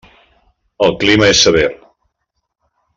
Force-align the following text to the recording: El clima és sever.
El 0.87 0.95
clima 1.03 1.29
és 1.35 1.45
sever. 1.47 1.69